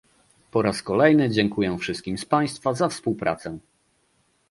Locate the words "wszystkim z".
1.77-2.25